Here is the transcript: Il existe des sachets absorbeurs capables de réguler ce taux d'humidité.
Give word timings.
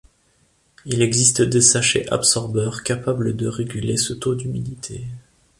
Il 0.85 1.03
existe 1.03 1.43
des 1.43 1.61
sachets 1.61 2.07
absorbeurs 2.09 2.81
capables 2.81 3.35
de 3.35 3.45
réguler 3.45 3.97
ce 3.97 4.13
taux 4.13 4.33
d'humidité. 4.33 5.05